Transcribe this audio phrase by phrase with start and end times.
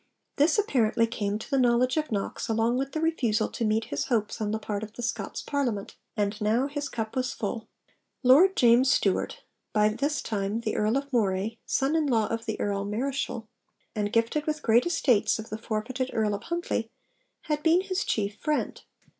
[0.37, 4.05] This apparently came to the knowledge of Knox along with the refusal to meet his
[4.05, 7.67] hopes on the part of the Scots Parliament; and now his cup was full.
[8.23, 9.43] Lord James Stewart,
[9.73, 13.47] by this time the Earl of Moray, son in law of the Earl Marischal,
[13.93, 16.89] and gifted with great estates of the forfeited Earl of Huntly,
[17.41, 18.81] had been his chief friend.